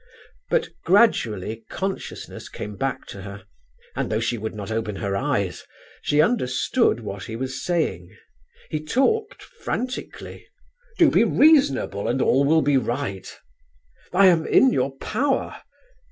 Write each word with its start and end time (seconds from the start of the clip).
But 0.49 0.69
gradually 0.83 1.63
consciousness 1.69 2.49
came 2.49 2.75
back 2.75 3.05
to 3.09 3.21
her, 3.21 3.45
and 3.95 4.11
though 4.11 4.19
she 4.19 4.35
would 4.35 4.55
not 4.55 4.71
open 4.71 4.95
her 4.95 5.15
eyes 5.15 5.63
she 6.01 6.19
understood 6.19 7.01
what 7.01 7.25
he 7.25 7.35
was 7.35 7.63
saying. 7.63 8.09
He 8.71 8.79
talked 8.83 9.43
frantically: 9.43 10.47
"Do 10.97 11.11
be 11.11 11.23
reasonable, 11.23 12.07
and 12.07 12.19
all 12.19 12.43
will 12.45 12.63
be 12.63 12.77
right.... 12.77 13.31
I 14.11 14.25
am 14.25 14.47
in 14.47 14.73
your 14.73 14.97
power 14.97 15.61